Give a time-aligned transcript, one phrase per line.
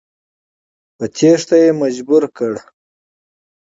[0.97, 2.53] په تېښته یې مجبور کړ.